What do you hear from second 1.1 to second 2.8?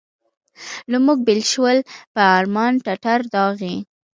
بېل شول په ارمان